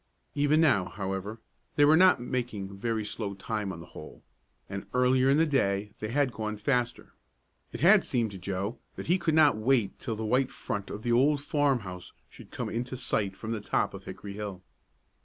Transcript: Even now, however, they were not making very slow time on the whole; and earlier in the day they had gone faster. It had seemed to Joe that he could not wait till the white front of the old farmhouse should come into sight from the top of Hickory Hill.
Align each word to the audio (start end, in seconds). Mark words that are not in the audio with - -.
Even 0.33 0.59
now, 0.61 0.85
however, 0.85 1.39
they 1.75 1.85
were 1.85 1.95
not 1.95 2.19
making 2.19 2.75
very 2.75 3.05
slow 3.05 3.35
time 3.35 3.71
on 3.71 3.81
the 3.81 3.85
whole; 3.93 4.23
and 4.67 4.87
earlier 4.95 5.29
in 5.29 5.37
the 5.37 5.45
day 5.45 5.93
they 5.99 6.07
had 6.07 6.31
gone 6.31 6.57
faster. 6.57 7.13
It 7.71 7.81
had 7.81 8.03
seemed 8.03 8.31
to 8.31 8.39
Joe 8.39 8.79
that 8.95 9.05
he 9.05 9.19
could 9.19 9.35
not 9.35 9.57
wait 9.57 9.99
till 9.99 10.15
the 10.15 10.25
white 10.25 10.49
front 10.49 10.89
of 10.89 11.03
the 11.03 11.11
old 11.11 11.39
farmhouse 11.43 12.13
should 12.27 12.49
come 12.49 12.67
into 12.71 12.97
sight 12.97 13.35
from 13.35 13.51
the 13.51 13.61
top 13.61 13.93
of 13.93 14.05
Hickory 14.05 14.33
Hill. 14.33 14.63